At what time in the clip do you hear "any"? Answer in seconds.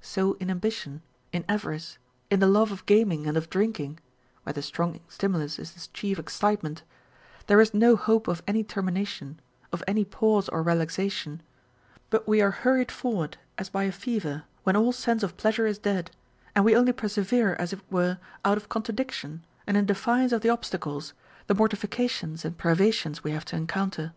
8.48-8.64, 9.86-10.04